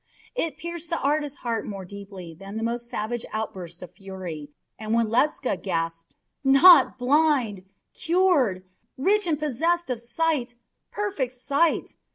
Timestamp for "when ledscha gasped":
4.95-6.15